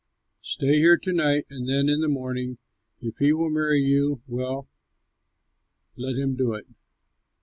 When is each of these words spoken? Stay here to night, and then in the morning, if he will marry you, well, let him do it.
Stay 0.41 0.79
here 0.79 0.97
to 0.97 1.13
night, 1.13 1.45
and 1.51 1.69
then 1.69 1.87
in 1.87 1.99
the 2.01 2.07
morning, 2.07 2.57
if 3.01 3.17
he 3.17 3.31
will 3.33 3.51
marry 3.51 3.81
you, 3.81 4.19
well, 4.25 4.67
let 5.95 6.17
him 6.17 6.35
do 6.35 6.55
it. 6.55 6.65